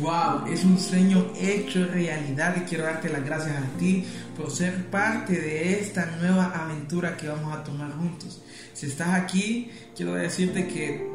[0.00, 4.02] Wow, es un sueño hecho realidad y quiero darte las gracias a ti
[4.34, 8.40] por ser parte de esta nueva aventura que vamos a tomar juntos.
[8.72, 11.06] Si estás aquí, quiero decirte que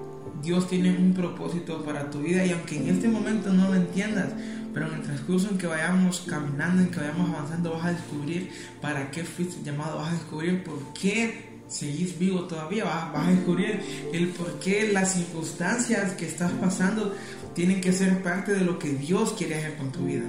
[0.44, 4.30] Dios tiene un propósito para tu vida y aunque en este momento no lo entiendas,
[4.72, 8.52] pero en el transcurso en que vayamos caminando, en que vayamos avanzando, vas a descubrir
[8.82, 13.82] para qué fuiste llamado, vas a descubrir por qué seguís vivo todavía, vas, a descubrir
[14.14, 17.14] el por qué las circunstancias que estás pasando
[17.54, 20.26] tienen que ser parte de lo que Dios quiere hacer con tu vida.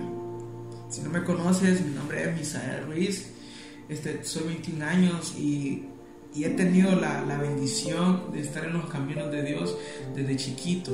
[0.88, 3.30] Si no me conoces, mi nombre es Misael Ruiz,
[3.88, 5.84] este, soy 21 años y,
[6.34, 9.76] y he tenido la, la, bendición de estar en los caminos de Dios
[10.14, 10.92] desde chiquito,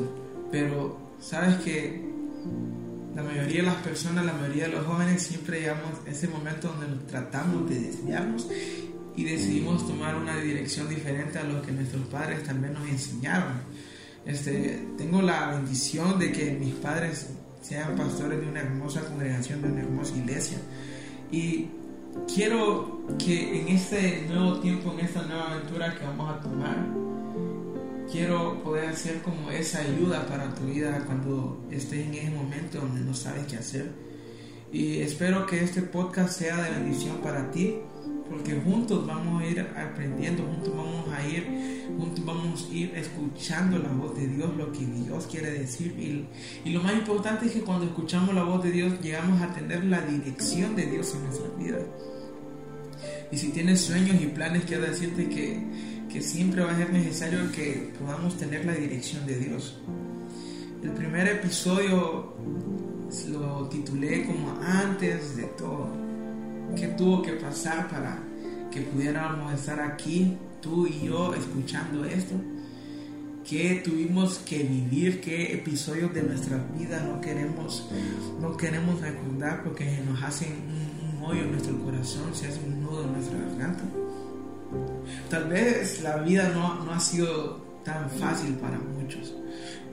[0.50, 2.02] pero sabes que
[3.14, 6.68] la mayoría de las personas, la mayoría de los jóvenes siempre llegamos a ese momento
[6.68, 8.48] donde tratamos de desviarnos
[9.16, 13.60] y decidimos tomar una dirección diferente a lo que nuestros padres también nos enseñaron.
[14.24, 17.28] Este, tengo la bendición de que mis padres
[17.60, 20.58] sean pastores de una hermosa congregación, de una hermosa iglesia.
[21.30, 21.68] Y
[22.32, 26.86] quiero que en este nuevo tiempo, en esta nueva aventura que vamos a tomar,
[28.10, 33.00] quiero poder ser como esa ayuda para tu vida cuando estés en ese momento donde
[33.00, 33.90] no sabes qué hacer.
[34.72, 37.76] Y espero que este podcast sea de bendición para ti
[38.32, 43.78] porque juntos vamos a ir aprendiendo, juntos vamos a ir, juntos vamos a ir escuchando
[43.78, 45.94] la voz de Dios, lo que Dios quiere decir.
[45.98, 46.26] Y,
[46.68, 49.84] y, lo más importante es que cuando escuchamos la voz de Dios llegamos a tener
[49.84, 51.78] la dirección de Dios en nuestra vida.
[53.30, 55.62] Y si tienes sueños y planes, quiero decirte que,
[56.10, 59.78] que siempre va a ser necesario que podamos tener la dirección de Dios.
[60.82, 62.34] El primer episodio
[63.30, 66.11] lo titulé como antes de todo
[66.74, 68.18] qué tuvo que pasar para
[68.70, 72.34] que pudiéramos estar aquí, tú y yo, escuchando esto.
[73.48, 75.20] ¿Qué tuvimos que vivir?
[75.20, 77.88] ¿Qué episodios de nuestra vida no queremos,
[78.40, 82.82] no queremos recordar porque nos hacen un, un hoyo en nuestro corazón, se hace un
[82.82, 83.84] nudo en nuestra garganta?
[85.28, 89.34] Tal vez la vida no, no ha sido tan fácil para muchos,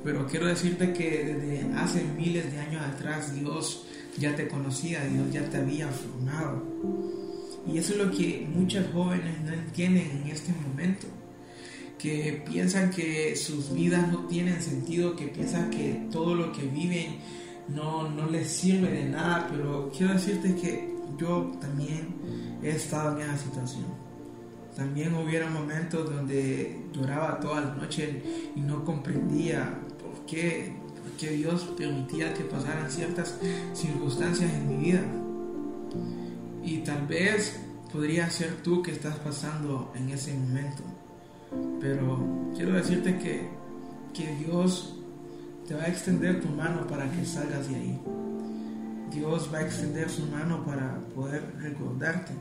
[0.04, 3.86] pero quiero decirte que desde hace miles de años atrás Dios
[4.20, 6.64] ya te conocía, Dios ya te había formado.
[7.68, 11.08] Y eso es lo que muchos jóvenes no entienden en este momento,
[11.98, 17.18] que piensan que sus vidas no tienen sentido, que piensan que todo lo que viven
[17.68, 22.16] no, no les sirve de nada, pero quiero decirte que yo también
[22.64, 23.86] he estado en esa situación.
[24.76, 28.24] También hubiera momentos donde lloraba toda la noche
[28.56, 30.74] y no comprendía por qué
[31.20, 33.38] que Dios permitía que pasaran ciertas
[33.74, 35.02] circunstancias en mi vida.
[36.64, 37.60] Y tal vez
[37.92, 40.84] podría ser tú que estás pasando en ese momento.
[41.82, 42.20] Pero
[42.56, 43.50] quiero decirte que,
[44.14, 44.96] que Dios
[45.68, 48.00] te va a extender tu mano para que salgas de ahí.
[49.12, 52.32] Dios va a extender su mano para poder recordarte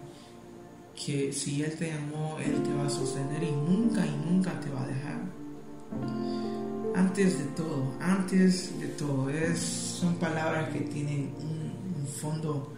[0.94, 4.71] que si Él te amó, Él te va a sostener y nunca y nunca te
[4.71, 6.58] va a dejar
[6.99, 11.69] antes de todo, antes de todo, es, son palabras que tienen un,
[12.21, 12.75] fondo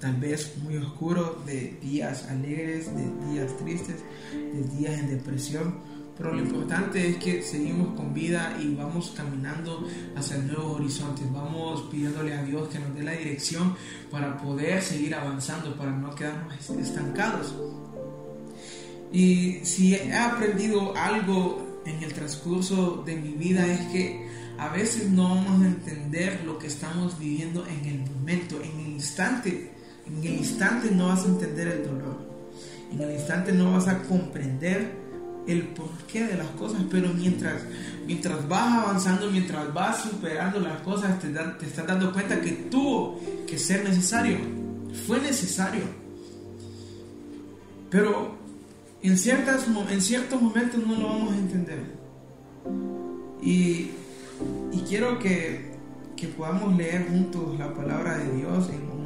[0.00, 3.96] tal vez muy oscuro de días alegres, de días tristes,
[4.32, 5.74] de días en depresión.
[6.16, 9.86] Pero lo importante es que seguimos con vida y vamos caminando
[10.16, 11.30] hacia nuevos horizontes.
[11.32, 13.76] Vamos pidiéndole a Dios que nos dé la dirección
[14.10, 17.54] para poder seguir avanzando, para no quedarnos estancados.
[19.12, 24.28] Y si he aprendido algo en el transcurso de mi vida es que
[24.58, 28.92] a veces no vamos a entender lo que estamos viviendo en el momento, en el
[28.92, 29.72] instante.
[30.06, 32.18] En el instante no vas a entender el dolor.
[32.92, 34.90] En el instante no vas a comprender
[35.46, 37.62] el porqué de las cosas, pero mientras,
[38.06, 43.20] mientras vas avanzando, mientras vas superando las cosas, te, te estás dando cuenta que tuvo
[43.46, 44.38] que ser necesario.
[45.06, 45.84] Fue necesario.
[47.90, 48.37] Pero
[49.02, 51.78] en, ciertas, en ciertos momentos no lo vamos a entender.
[53.42, 53.90] Y,
[54.72, 55.72] y quiero que,
[56.16, 58.98] que, podamos leer juntos la palabra de Dios en un,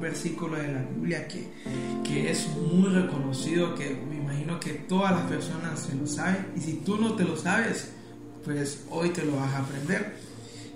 [0.00, 1.46] versículo de la Biblia que,
[2.02, 6.48] que, es muy reconocido, que me imagino que todas las personas se lo saben.
[6.56, 7.92] Y si tú no te lo sabes,
[8.44, 10.16] pues hoy te lo vas a aprender.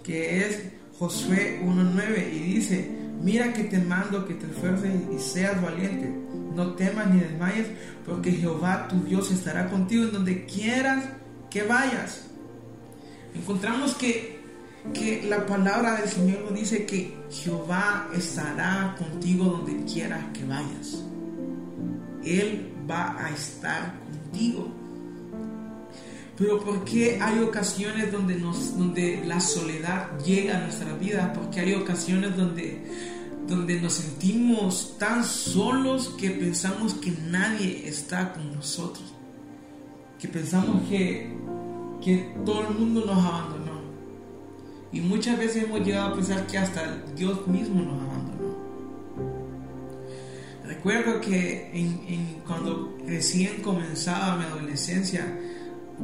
[0.04, 0.62] Que es
[0.96, 2.88] Josué 1.9 y dice,
[3.22, 6.26] mira que te mando que te esfuerces y seas valiente
[6.56, 7.68] no temas ni desmayes,
[8.04, 11.04] porque Jehová tu Dios estará contigo en donde quieras
[11.50, 12.26] que vayas.
[13.34, 14.40] Encontramos que,
[14.94, 21.04] que la palabra del Señor nos dice que Jehová estará contigo donde quieras que vayas.
[22.24, 24.72] Él va a estar contigo.
[26.36, 31.32] Pero ¿por qué hay ocasiones donde, nos, donde la soledad llega a nuestra vida?
[31.32, 32.82] Porque hay ocasiones donde,
[33.48, 39.14] donde nos sentimos tan solos que pensamos que nadie está con nosotros.
[40.18, 41.32] Que pensamos que,
[42.04, 43.80] que todo el mundo nos abandonó.
[44.92, 48.56] Y muchas veces hemos llegado a pensar que hasta Dios mismo nos abandonó.
[50.66, 55.38] Recuerdo que en, cuando recién comenzaba mi adolescencia,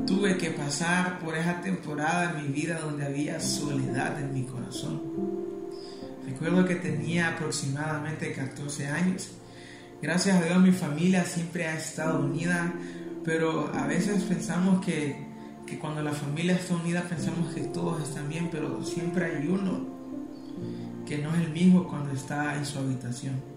[0.06, 5.02] tuve que pasar por esa temporada en mi vida donde había soledad en mi corazón.
[6.26, 9.30] Recuerdo que tenía aproximadamente 14 años.
[10.00, 12.72] Gracias a Dios mi familia siempre ha estado unida,
[13.24, 15.16] pero a veces pensamos que,
[15.66, 19.86] que cuando la familia está unida pensamos que todos están bien, pero siempre hay uno
[21.06, 23.51] que no es el mismo cuando está en su habitación.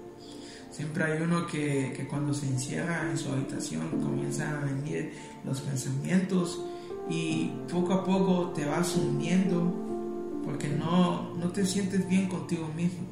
[0.76, 5.14] Siempre hay uno que, cuando se encierra en su habitación comienzan a venir
[5.46, 6.62] los pensamientos
[7.10, 9.74] y poco a poco te vas hundiendo
[10.44, 13.08] porque no, no te sientes bien contigo mismo,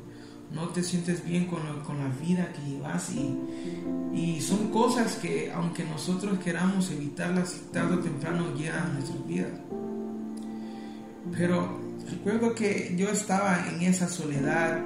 [0.51, 3.39] no te sientes bien con, con la vida que llevas y,
[4.13, 9.51] y, son cosas que aunque nosotros queramos evitarlas, tarde o temprano llegan a nuestras vidas.
[11.31, 11.79] Pero
[12.11, 14.81] recuerdo que yo estaba en esa soledad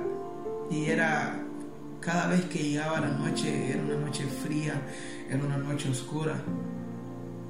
[0.70, 1.44] y era
[2.00, 4.82] cada vez que llegaba la noche era una noche fría,
[5.30, 6.42] era una noche oscura.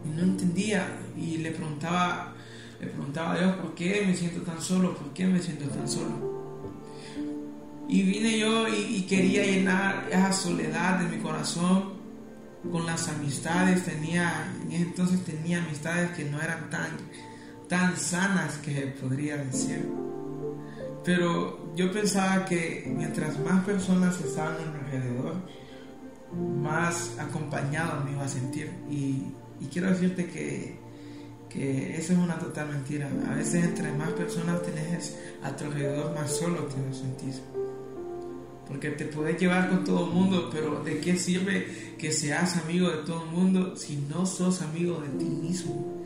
[0.05, 2.33] Y no entendía y le preguntaba,
[2.79, 4.95] le preguntaba a Dios, ¿por qué me siento tan solo?
[4.95, 6.38] ¿Por qué me siento tan solo?
[7.89, 11.94] Y vine yo y, quería llenar esa soledad de mi corazón
[12.69, 13.85] con las amistades.
[13.85, 16.89] Tenía, en ese entonces tenía amistades que no eran tan,
[17.69, 19.89] tan sanas que podría decir.
[21.05, 25.35] Pero yo pensaba que mientras más personas estaban a mi alrededor,
[26.33, 28.71] más acompañado me iba a sentir.
[28.89, 29.31] Y,
[29.71, 30.79] quiero decirte que,
[31.47, 33.07] que eso es una total mentira.
[33.29, 37.35] A veces entre más personas tenés a tu alrededor, más solo te a sentir.
[38.68, 42.89] Porque te puedes llevar con todo el mundo, pero ¿de qué sirve que seas amigo
[42.89, 46.03] de todo el mundo si no sos amigo de ti mismo?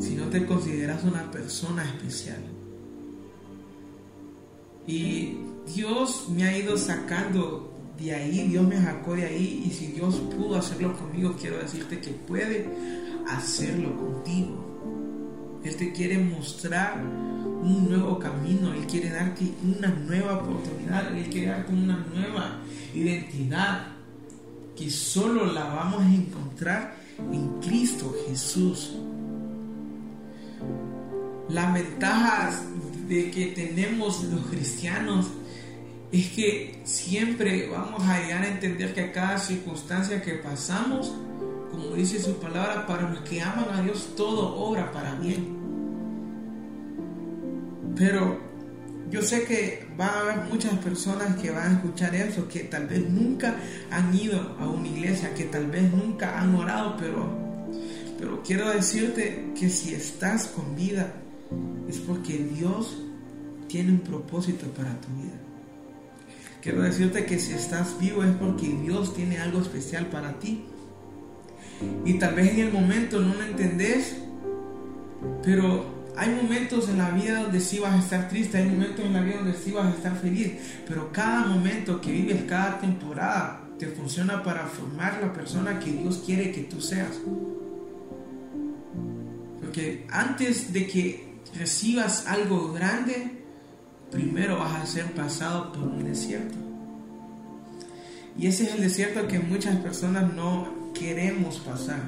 [0.00, 2.55] Si no te consideras una persona especial.
[4.86, 5.38] Y
[5.74, 10.16] Dios me ha ido sacando de ahí, Dios me sacó de ahí y si Dios
[10.36, 12.68] pudo hacerlo conmigo, quiero decirte que puede
[13.28, 15.60] hacerlo contigo.
[15.64, 21.48] Él te quiere mostrar un nuevo camino, Él quiere darte una nueva oportunidad, Él quiere
[21.48, 22.60] darte una nueva
[22.94, 23.88] identidad
[24.76, 26.96] que solo la vamos a encontrar
[27.32, 28.94] en Cristo Jesús.
[31.48, 32.62] Las ventajas
[33.08, 35.26] de que tenemos los cristianos
[36.12, 41.12] es que siempre vamos a llegar a entender que a cada circunstancia que pasamos,
[41.70, 45.56] como dice su palabra, para los que aman a Dios todo obra para bien.
[47.96, 48.38] Pero
[49.10, 52.86] yo sé que va a haber muchas personas que van a escuchar eso, que tal
[52.86, 53.56] vez nunca
[53.90, 57.28] han ido a una iglesia, que tal vez nunca han orado, pero,
[58.18, 61.14] pero quiero decirte que si estás con vida,
[61.88, 62.96] es porque Dios
[63.68, 65.34] tiene un propósito para tu vida.
[66.62, 70.64] Quiero decirte que si estás vivo es porque Dios tiene algo especial para ti.
[72.04, 74.16] Y tal vez en el momento no lo entendés,
[75.44, 79.12] pero hay momentos en la vida donde sí vas a estar triste, hay momentos en
[79.12, 80.54] la vida donde sí vas a estar feliz,
[80.88, 86.22] pero cada momento que vives, cada temporada, te funciona para formar la persona que Dios
[86.24, 87.20] quiere que tú seas.
[89.60, 91.25] Porque antes de que
[91.58, 93.42] recibas algo grande,
[94.10, 96.56] primero vas a ser pasado por un desierto.
[98.38, 102.02] Y ese es el desierto que muchas personas no queremos pasar.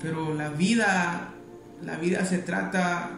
[0.00, 1.34] Pero la vida,
[1.82, 3.10] la vida se trata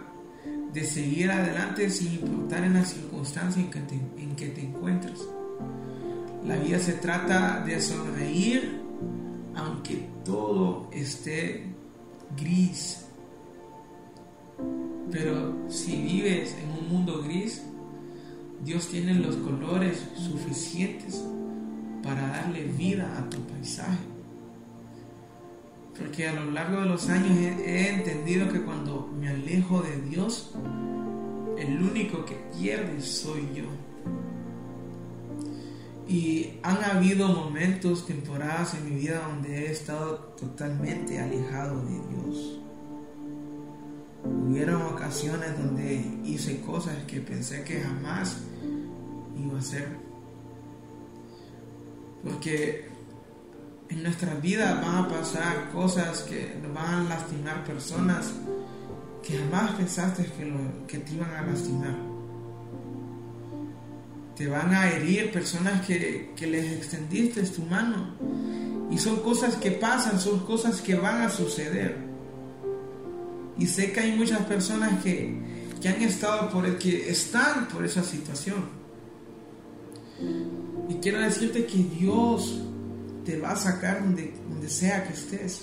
[0.73, 5.21] de seguir adelante sin importar en la circunstancia en que te, en que te encuentres.
[6.47, 8.81] La vida se trata de sonreír
[9.55, 11.67] aunque todo esté
[12.37, 13.07] gris,
[15.11, 17.62] pero si vives en un mundo gris,
[18.64, 21.25] Dios tiene los colores suficientes
[22.02, 23.99] para darle vida a tu paisaje.
[25.97, 30.55] Porque a lo largo de los años he, entendido que cuando me alejo de Dios,
[31.59, 33.64] el único que pierde soy yo.
[36.09, 42.60] Y han habido momentos, temporadas en mi vida donde he estado totalmente alejado de Dios.
[44.50, 48.38] Hubieron ocasiones donde hice cosas que pensé que jamás
[49.38, 49.88] iba a hacer.
[52.25, 52.88] Porque
[53.90, 58.33] en nuestra vida van a pasar cosas que nos van a lastimar personas
[59.23, 61.97] que jamás pensaste que, lo, que te iban a lastimar.
[64.35, 68.16] Te van a herir personas que, que les extendiste tu mano.
[68.90, 72.10] Y son cosas que pasan, son cosas que van a suceder.
[73.59, 75.35] Y sé que hay muchas personas que,
[75.80, 78.64] que han estado por el, que están por esa situación.
[80.88, 82.61] Y quiero decirte que Dios
[83.25, 85.62] te va a sacar donde, donde sea que estés.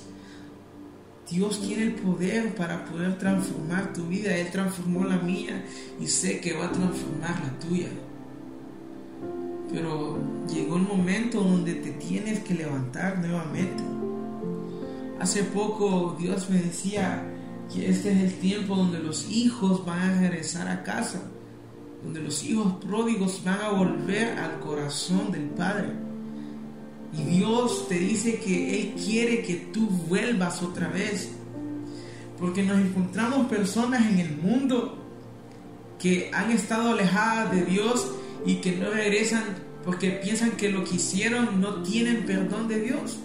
[1.29, 4.35] Dios tiene el poder para poder transformar tu vida.
[4.35, 5.65] Él transformó la mía
[5.99, 7.89] y sé que va a transformar la tuya.
[9.71, 10.17] Pero
[10.47, 13.83] llegó el momento donde te tienes que levantar nuevamente.
[15.19, 17.21] Hace poco Dios me decía
[17.73, 21.21] que este es el tiempo donde los hijos van a regresar a casa,
[22.03, 25.89] donde los hijos pródigos van a volver al corazón del Padre.
[27.13, 31.31] Y Dios te dice que Él quiere que tú vuelvas otra vez.
[32.37, 35.03] Porque nos encontramos personas en el mundo
[35.97, 38.11] que han estado alejadas de Dios
[38.45, 43.19] y que no regresan porque piensan que lo que hicieron no tienen perdón de Dios.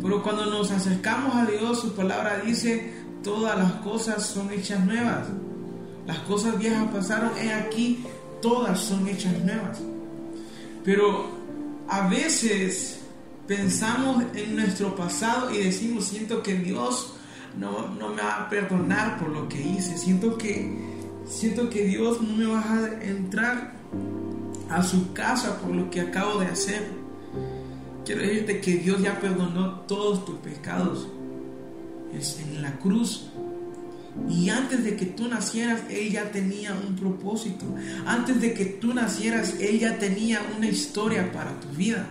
[0.00, 5.28] Pero cuando nos acercamos a Dios, su palabra dice, todas las cosas son hechas nuevas.
[6.06, 8.04] Las cosas viejas pasaron, he aquí,
[8.40, 9.78] todas son hechas nuevas.
[10.84, 11.28] Pero
[11.88, 13.00] a veces
[13.46, 17.14] pensamos en nuestro pasado y decimos, siento que Dios
[17.56, 20.76] no, me va a perdonar por lo que hice, siento que,
[21.26, 23.74] siento que Dios no me va a entrar
[24.70, 26.88] a su casa por lo que acabo de hacer.
[28.04, 31.06] Quiero decirte que Dios ya perdonó todos tus pecados
[32.12, 33.30] es en la cruz.
[34.28, 37.64] Y antes de que tú nacieras, Él ya tenía un propósito.
[38.06, 42.06] Antes de que tú nacieras, Él ya tenía una historia para tu vida.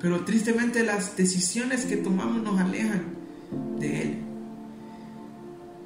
[0.00, 3.04] Pero tristemente las decisiones que tomamos nos alejan
[3.78, 4.18] de Él.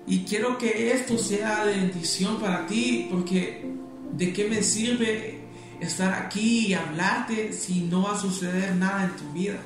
[0.07, 3.71] Y quiero que esto sea de bendición para ti, porque
[4.17, 5.41] ¿de qué me sirve
[5.81, 9.61] estar aquí y hablarte si no va a suceder nada en tu vida?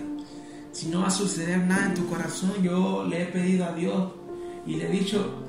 [0.78, 4.12] Si no va a suceder nada en tu corazón, yo le he pedido a Dios
[4.64, 5.42] y le he dicho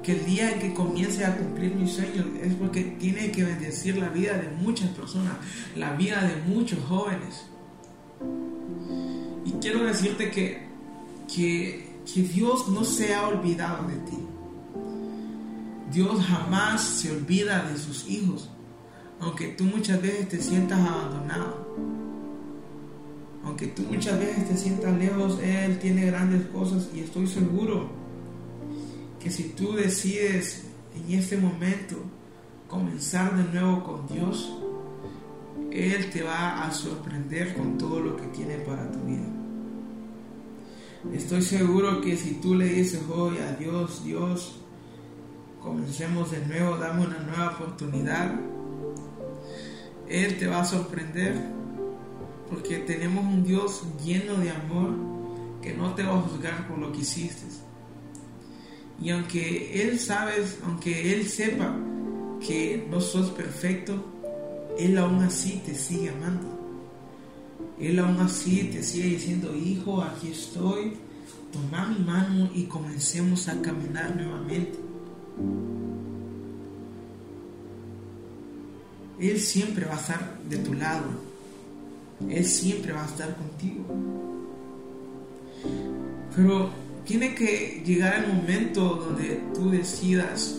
[0.00, 3.96] que el día en que comience a cumplir mis sueños es porque tiene que bendecir
[3.96, 5.32] la vida de muchas personas,
[5.74, 7.46] la vida de muchos jóvenes.
[9.44, 10.68] Y quiero decirte que,
[11.34, 14.18] que, que Dios no se ha olvidado de ti.
[15.90, 18.50] Dios jamás se olvida de sus hijos,
[19.18, 21.65] aunque tú muchas veces te sientas abandonado
[23.46, 27.88] aunque tú muchas veces te sientas lejos, Él tiene grandes cosas y estoy seguro
[29.20, 30.64] que si tú decides
[30.96, 31.96] en este momento
[32.66, 34.52] comenzar de nuevo con Dios,
[35.70, 39.28] Él te va a sorprender con todo lo que tiene para tu vida.
[41.14, 44.58] Estoy seguro que si tú le dices hoy a Dios, Dios,
[45.62, 48.34] comencemos de nuevo, dame una nueva oportunidad,
[50.08, 51.54] Él te va a sorprender
[52.50, 54.90] porque tenemos un Dios lleno de amor
[55.62, 57.46] que no te va a juzgar por lo que hiciste.
[59.02, 60.32] Y aunque Él sabe,
[60.64, 61.76] aunque Él sepa
[62.46, 64.04] que no sos perfecto,
[64.78, 66.56] Él aún así te sigue amando.
[67.78, 70.94] Él aún así te sigue diciendo, hijo, aquí estoy,
[71.52, 74.78] toma mi mano y comencemos a caminar nuevamente.
[79.18, 81.35] Él siempre va a estar de tu lado.
[82.28, 83.84] Él siempre va a estar contigo.
[86.34, 86.70] Pero
[87.04, 90.58] tiene que llegar el momento donde tú decidas,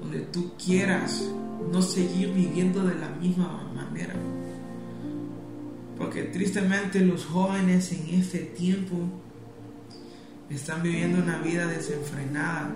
[0.00, 1.24] donde tú quieras
[1.70, 4.14] no seguir viviendo de la misma manera.
[5.96, 8.96] Porque tristemente los jóvenes en este tiempo
[10.48, 12.74] están viviendo una vida desenfrenada.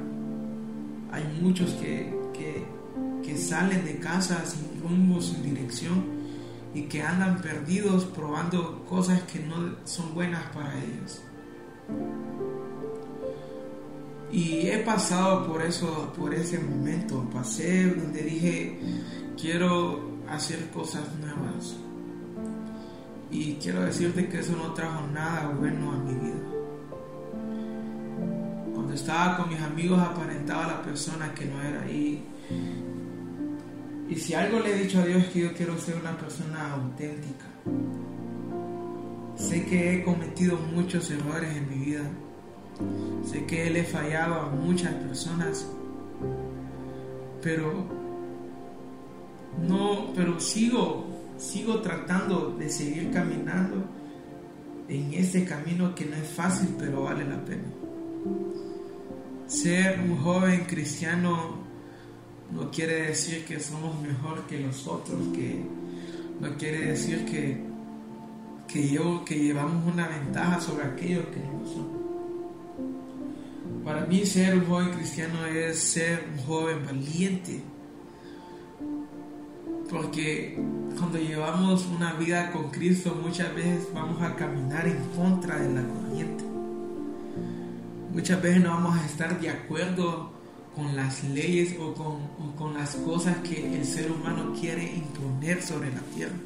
[1.10, 2.64] Hay muchos que, que,
[3.26, 6.13] que salen de casa sin rumbo, sin dirección
[6.74, 11.22] y que andan perdidos probando cosas que no son buenas para ellos.
[14.32, 17.24] Y he pasado por eso, por ese momento.
[17.32, 18.80] Pasé donde dije,
[19.40, 21.76] quiero hacer cosas nuevas.
[23.30, 26.42] Y quiero decirte que eso no trajo nada bueno a mi vida.
[28.74, 31.88] Cuando estaba con mis amigos aparentaba la persona que no era.
[31.88, 32.24] Y
[34.08, 36.72] y si algo le he dicho a Dios es que yo quiero ser una persona
[36.72, 37.46] auténtica.
[39.36, 42.02] Sé que he cometido muchos errores en mi vida.
[43.24, 45.66] Sé que le he fallado a muchas personas.
[47.42, 47.84] Pero
[49.66, 53.84] no, pero sigo sigo tratando de seguir caminando
[54.88, 57.64] en ese camino que no es fácil, pero vale la pena.
[59.46, 61.63] Ser un joven cristiano
[62.54, 65.60] no quiere decir que somos mejor que los otros, que
[66.40, 67.60] no quiere decir que,
[68.68, 72.04] que, yo, que llevamos una ventaja sobre aquellos que no son.
[73.84, 77.60] Para mí ser un joven cristiano es ser un joven valiente.
[79.90, 80.58] Porque
[80.96, 85.82] cuando llevamos una vida con Cristo muchas veces vamos a caminar en contra de la
[85.82, 86.44] corriente.
[88.12, 90.33] Muchas veces no vamos a estar de acuerdo
[90.74, 95.62] con las leyes o con, o con las cosas que el ser humano quiere imponer
[95.62, 96.36] sobre la tierra.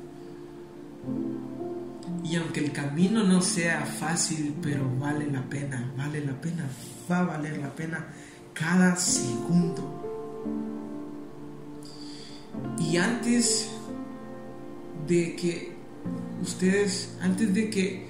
[2.25, 6.69] Y aunque el camino no sea fácil, pero vale la pena, vale la pena,
[7.11, 8.07] va a valer la pena
[8.53, 10.05] cada segundo.
[12.79, 13.71] Y antes
[15.07, 15.73] de que
[16.43, 18.07] ustedes, antes de que,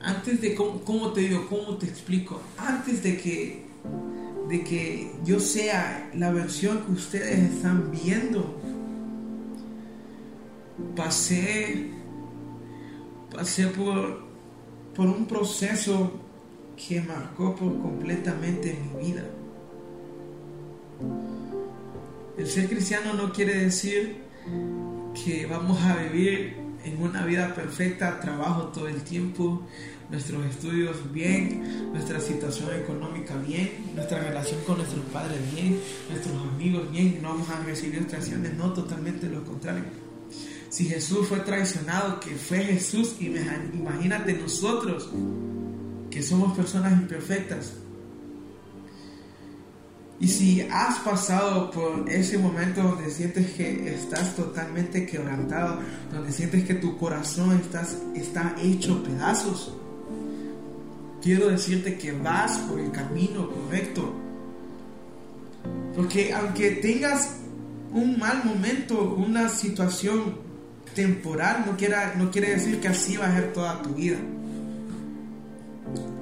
[0.00, 1.46] antes de, ¿cómo, te digo?
[1.48, 2.40] ¿Cómo te explico?
[2.58, 3.64] Antes de que,
[4.48, 8.60] de que yo sea la versión que ustedes están viendo,
[10.94, 11.90] pasé
[13.34, 14.22] pasé por,
[14.94, 16.12] por un proceso
[16.76, 19.24] que marcó por completamente mi vida.
[22.38, 24.22] El ser cristiano no quiere decir
[25.24, 29.66] que vamos a vivir en una vida perfecta, trabajo todo el tiempo,
[30.10, 36.90] nuestros estudios bien, nuestra situación económica bien, nuestra relación con nuestros padres bien, nuestros amigos
[36.90, 40.04] bien, no vamos a recibir distracciones, no, totalmente lo contrario
[40.74, 45.08] si Jesús fue traicionado, que fue Jesús, imagínate nosotros,
[46.10, 47.74] que somos personas imperfectas.
[50.24, 56.64] Y si has pasado por ese momento donde sientes que estás totalmente quebrantado, donde sientes
[56.64, 57.60] que tu corazón
[58.14, 59.74] está hecho pedazos,
[61.20, 64.14] quiero decirte que vas por el camino correcto.
[65.94, 67.40] Porque aunque tengas
[67.92, 70.38] un mal momento, una situación
[70.94, 71.72] temporal no,
[72.24, 74.16] no quiere decir que así va a ser toda tu vida.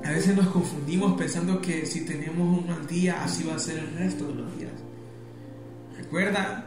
[0.05, 3.79] A veces nos confundimos pensando que si tenemos un mal día, así va a ser
[3.79, 4.73] el resto de los días.
[5.97, 6.67] Recuerda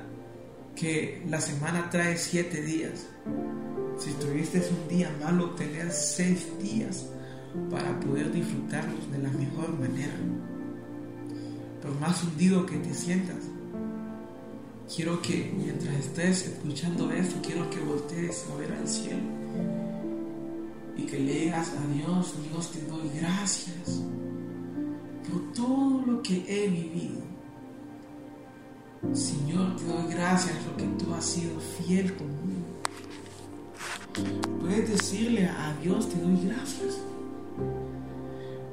[0.76, 3.08] que la semana trae siete días.
[4.00, 7.06] Si tuviste un día malo, tener seis días
[7.70, 10.16] para poder disfrutarlos de la mejor manera.
[11.82, 13.38] Por más hundido que te sientas,
[14.94, 19.75] quiero que mientras estés escuchando esto, quiero que voltees a ver al cielo
[20.98, 24.02] y que le digas a Dios, Dios te doy gracias
[25.30, 27.22] por todo lo que he vivido.
[29.14, 32.66] Señor, te doy gracias porque tú has sido fiel conmigo.
[34.62, 37.00] Puedes decirle a Dios, te doy gracias.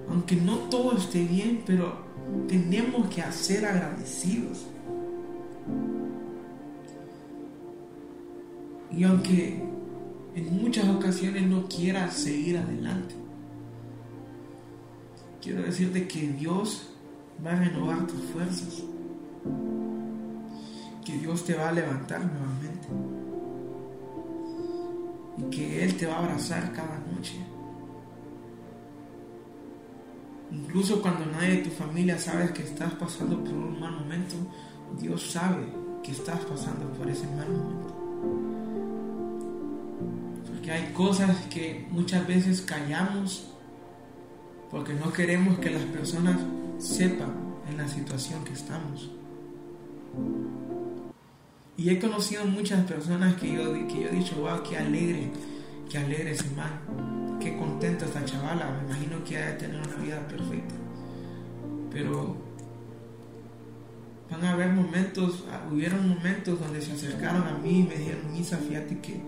[0.08, 1.96] Aunque no todo esté bien, pero
[2.48, 4.66] tenemos que ser agradecidos.
[8.90, 9.71] Y aunque
[10.34, 13.14] en muchas ocasiones no quieras seguir adelante,
[15.42, 16.88] quiero decirte que Dios
[17.44, 18.82] va a renovar tus fuerzas,
[21.04, 22.88] que Dios te va a levantar nuevamente.
[25.38, 27.36] Y que Él te va a abrazar cada noche.
[30.50, 34.34] Incluso cuando nadie de tu familia sabe que estás pasando por un mal momento,
[35.00, 35.66] Dios sabe
[36.02, 38.01] que estás pasando por ese mal momento
[40.72, 43.48] hay cosas que muchas veces callamos
[44.70, 46.38] porque no queremos que las personas
[46.78, 47.32] sepan
[47.68, 49.10] en la situación que estamos.
[51.76, 55.30] Y he conocido muchas personas que yo, que yo he dicho, wow, qué alegre,
[55.90, 59.96] qué alegre ese man, qué contenta esta chavala, me imagino que ha de tener una
[59.96, 60.74] vida perfecta.
[61.90, 62.36] Pero
[64.30, 68.56] van a haber momentos, hubieron momentos donde se acercaron a mí y me dijeron, Misa,
[68.56, 69.20] fíjate que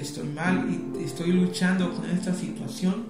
[0.00, 3.06] estoy mal y estoy luchando con esta situación.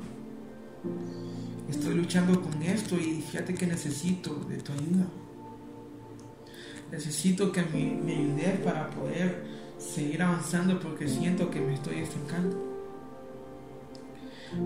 [1.69, 5.07] Estoy luchando con esto y fíjate que necesito de tu ayuda.
[6.91, 9.45] Necesito que me, me ayudes para poder
[9.79, 12.71] seguir avanzando porque siento que me estoy estancando.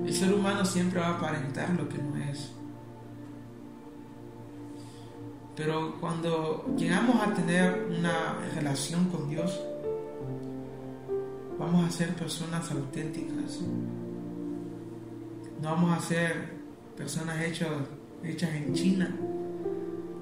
[0.06, 2.52] El ser humano siempre va a aparentar lo que no es.
[5.54, 9.60] Pero cuando llegamos a tener una relación con Dios,
[11.58, 13.60] vamos a ser personas auténticas.
[15.62, 16.54] No vamos a ser
[16.96, 17.68] personas hechas,
[18.22, 19.14] hechas en China,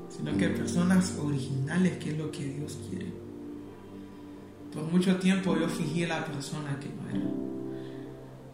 [0.08, 3.12] sino que personas originales, que es lo que Dios quiere.
[4.72, 7.30] Por mucho tiempo yo fingí la persona que no era.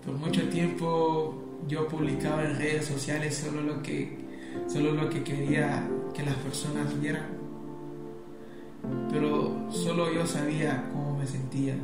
[0.04, 4.18] Por mucho tiempo yo publicaba en redes sociales solo lo que,
[4.68, 7.26] solo lo que quería que las personas vieran.
[9.10, 11.74] Pero solo yo sabía cómo me sentía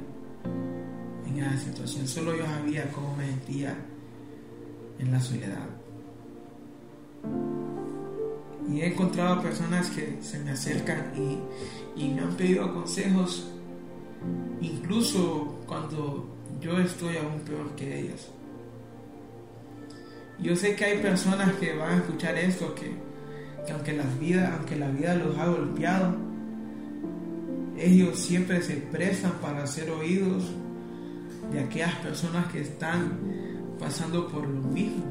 [1.26, 2.06] en esa situación.
[2.06, 3.76] Solo yo sabía cómo me sentía
[4.98, 5.66] en la soledad.
[8.68, 13.46] Y he encontrado personas que se me acercan y, y me han pedido consejos,
[14.60, 16.28] incluso cuando
[16.60, 18.28] yo estoy aún peor que ellas.
[20.40, 22.92] Yo sé que hay personas que van a escuchar esto, que,
[23.66, 26.16] que aunque, la vida, aunque la vida los ha golpeado,
[27.78, 30.44] ellos siempre se prestan para ser oídos
[31.50, 33.18] de aquellas personas que están
[33.78, 35.04] pasando por lo mismo.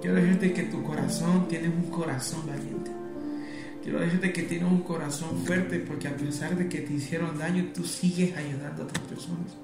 [0.00, 2.90] Quiero decirte que tu corazón tiene un corazón valiente.
[3.82, 7.70] Quiero decirte que tienes un corazón fuerte porque a pesar de que te hicieron daño,
[7.74, 9.56] tú sigues ayudando a otras personas.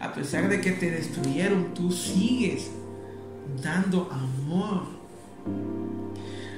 [0.00, 2.70] A pesar de que te destruyeron, tú sigues
[3.62, 4.84] dando amor.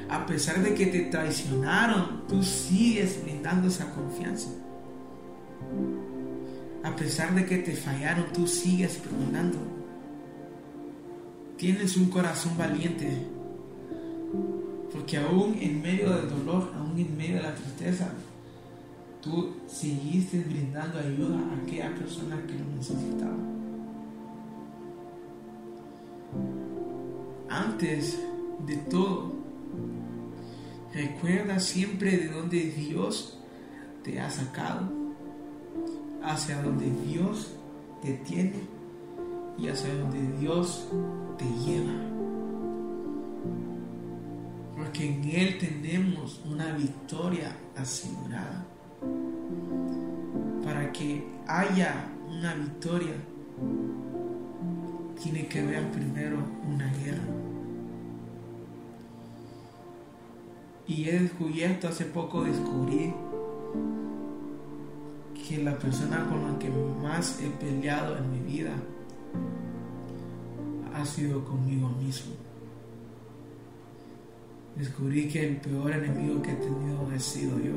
[0.09, 4.51] A pesar de que te traicionaron, tú sigues brindando esa confianza.
[6.87, 9.77] A pesar de que te fallaron, tú sigues perdonando
[11.57, 13.09] tienes un corazón valiente.
[14.92, 18.12] Porque aún en medio del dolor, aún en medio de la tristeza,
[19.20, 23.37] tú seguiste brindando ayuda a aquella persona que lo necesitaba.
[27.49, 28.18] Antes
[28.66, 29.33] de todo,
[30.92, 33.38] recuerda siempre de dónde Dios
[34.03, 34.90] te ha sacado,
[36.27, 37.55] hacia donde Dios
[38.03, 38.61] te tiene
[39.57, 40.89] y hacia donde Dios
[41.39, 41.93] te lleva.
[44.77, 48.67] Porque en Él tenemos una victoria asegurada.
[50.65, 53.15] Para que haya una victoria,
[55.23, 57.23] tiene que haber primero una guerra.
[60.89, 63.12] Y he descubierto, hace poco descubrí
[65.49, 68.72] que la persona con la que más he peleado en mi vida
[70.94, 72.35] ha sido conmigo mismo.
[74.77, 77.75] Descubrí que el peor enemigo que he tenido he sido yo.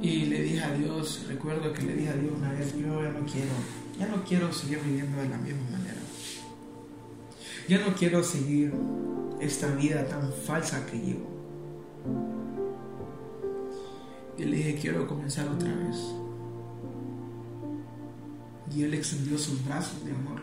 [0.00, 3.10] Y le dije a Dios, recuerdo que le dije a Dios una vez, yo ya
[3.10, 3.50] no quiero,
[3.98, 6.00] ya no quiero seguir viviendo de la misma manera.
[7.68, 8.72] Ya no quiero seguir
[9.40, 11.38] esta vida tan falsa que llevo.
[14.38, 16.14] Y le dije, quiero comenzar otra vez.
[18.74, 20.40] Y Él extendió sus brazos de amor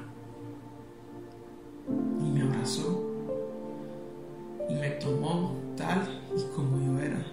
[2.19, 3.05] y me abrazó
[4.67, 7.23] y me tomó tal y como yo era,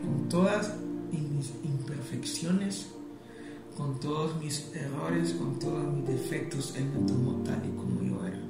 [0.00, 0.74] con todas
[1.10, 2.88] mis imperfecciones,
[3.76, 8.26] con todos mis errores, con todos mis defectos, Él me tomó tal y como yo
[8.26, 8.40] era.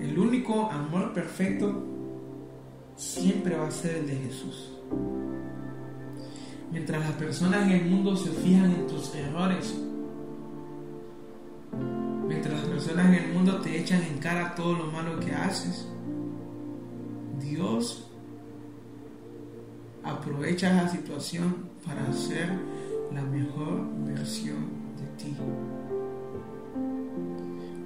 [0.00, 1.95] El único amor perfecto
[2.96, 4.72] siempre va a ser el de Jesús.
[6.72, 9.74] Mientras las personas en el mundo se fijan en tus errores,
[12.26, 15.86] mientras las personas en el mundo te echan en cara todo lo malo que haces,
[17.38, 18.10] Dios
[20.02, 22.50] aprovecha esa situación para hacer
[23.12, 25.36] la mejor versión de ti.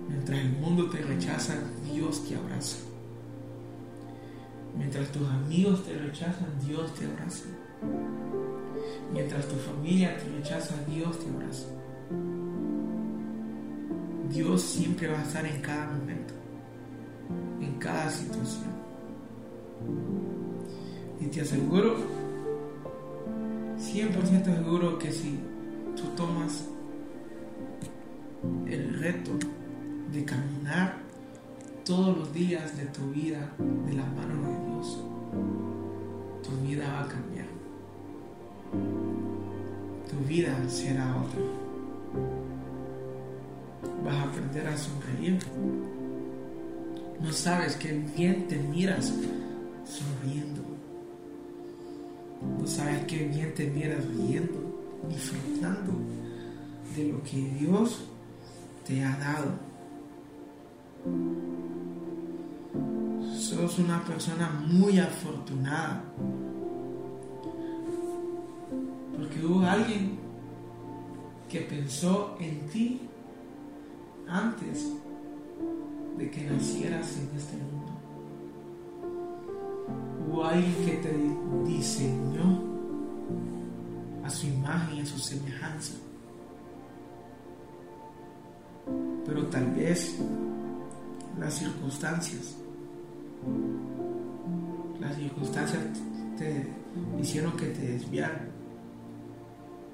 [0.08, 1.54] Mientras el mundo te rechaza,
[1.92, 2.89] Dios te abraza.
[4.80, 7.44] Mientras tus amigos te rechazan, Dios te abraza.
[9.12, 11.66] Mientras tu familia te rechaza, Dios te abraza.
[14.30, 16.32] Dios siempre va a estar en cada momento,
[17.60, 18.70] en cada situación.
[21.20, 21.96] Y te aseguro,
[23.76, 25.38] 100% seguro que si
[25.94, 26.64] tú tomas
[28.66, 29.32] el reto
[30.10, 30.99] de caminar
[31.84, 33.52] todos los días de tu vida
[33.86, 34.98] de la mano de Dios,
[36.42, 37.50] tu vida va a cambiar
[40.10, 41.40] tu vida será otra.
[44.04, 45.38] Vas a aprender a sonreír.
[47.20, 49.12] No sabes qué bien te miras
[49.84, 50.62] sonriendo.
[52.58, 55.92] No sabes qué bien te miras riendo, disfrutando
[56.96, 58.02] de lo que Dios
[58.86, 59.52] te ha dado.
[63.60, 66.02] Sos una persona muy afortunada
[69.14, 70.18] porque hubo alguien
[71.46, 73.02] que pensó en ti
[74.26, 74.90] antes
[76.16, 77.92] de que nacieras en este mundo.
[80.26, 82.62] Hubo alguien que te diseñó
[84.24, 85.96] a su imagen y a su semejanza.
[89.26, 90.16] Pero tal vez
[91.38, 92.56] las circunstancias,
[97.30, 98.48] hicieron que te desviaran.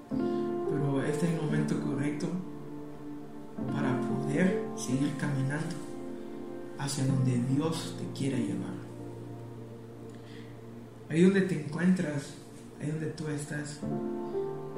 [0.09, 2.29] Pero este es el momento correcto
[3.75, 5.77] para poder seguir caminando
[6.79, 8.75] hacia donde Dios te quiere llevar.
[11.11, 12.33] Ahí donde te encuentras,
[12.81, 13.81] ahí donde tú estás,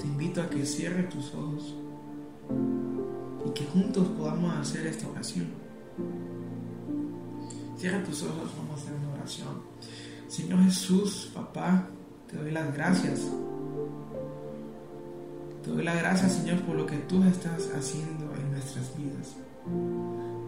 [0.00, 1.76] te invito a que cierres tus ojos
[3.46, 5.46] y que juntos podamos hacer esta oración.
[7.76, 9.62] Cierra tus ojos, vamos a hacer una oración.
[10.26, 11.88] Señor Jesús, papá,
[12.30, 13.20] te doy las gracias.
[15.62, 19.36] Te doy las gracias, Señor, por lo que tú estás haciendo en nuestras vidas.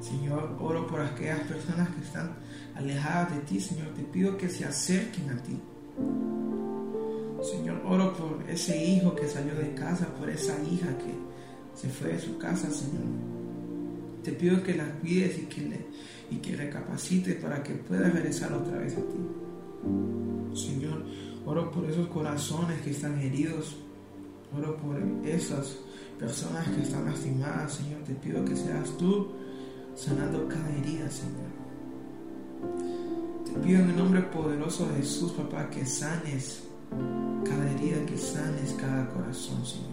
[0.00, 2.30] Señor, oro por aquellas personas que están
[2.74, 3.88] alejadas de ti, Señor.
[3.94, 5.58] Te pido que se acerquen a ti.
[7.42, 11.14] Señor, oro por ese hijo que salió de casa, por esa hija que
[11.74, 13.04] se fue de su casa, Señor.
[14.22, 15.86] Te pido que la cuides y que, le,
[16.30, 20.58] y que recapacite para que pueda regresar otra vez a ti.
[20.60, 21.04] Señor,
[21.50, 23.76] oro por esos corazones que están heridos.
[24.56, 25.78] Oro por esas
[26.18, 28.02] personas que están lastimadas, Señor.
[28.02, 29.32] Te pido que seas tú
[29.94, 31.50] sanando cada herida, Señor.
[33.44, 36.64] Te pido en el nombre poderoso de Jesús, papá, que sanes
[37.44, 39.90] cada herida, que sanes cada corazón, Señor.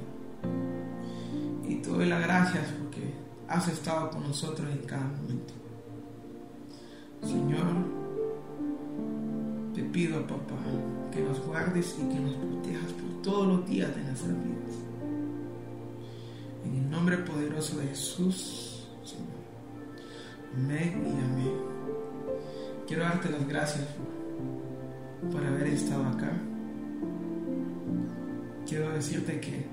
[1.67, 3.13] Y te doy las gracias porque
[3.47, 5.53] has estado con nosotros en cada momento.
[7.23, 7.96] Señor,
[9.77, 10.55] te pido, papá,
[11.11, 14.75] que nos guardes y que nos protejas por todos los días de nuestras vidas.
[16.65, 19.37] En el nombre poderoso de Jesús, Señor.
[20.55, 21.53] Amén y amén.
[22.87, 23.85] Quiero darte las gracias
[25.31, 26.31] por haber estado acá.
[28.67, 29.67] Quiero decirte que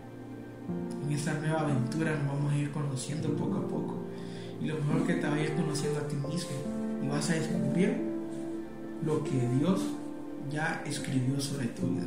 [1.02, 4.02] en esta nueva aventura nos vamos a ir conociendo poco a poco.
[4.60, 6.50] Y lo mejor que te va a ir conociendo a ti mismo.
[7.02, 8.13] Y vas a descubrir
[9.04, 9.82] lo que Dios
[10.50, 12.06] ya escribió sobre tu vida.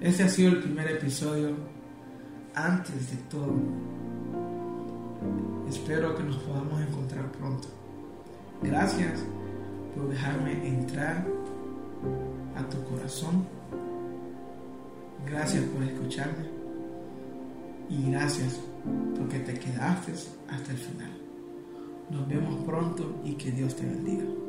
[0.00, 1.54] Este ha sido el primer episodio
[2.54, 3.54] antes de todo.
[5.68, 7.68] Espero que nos podamos encontrar pronto.
[8.62, 9.24] Gracias
[9.94, 11.26] por dejarme entrar
[12.56, 13.46] a tu corazón.
[15.26, 16.54] Gracias por escucharme.
[17.88, 18.60] Y gracias
[19.16, 20.12] porque te quedaste
[20.48, 21.10] hasta el final.
[22.10, 24.43] Nos vemos pronto y que Dios te bendiga.